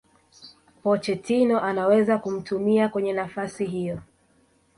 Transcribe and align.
Pochettino 0.83 1.59
anaweza 1.61 2.17
kumtumia 2.17 2.89
kwenye 2.89 3.13
nafasi 3.13 3.65
hiyo 3.65 4.01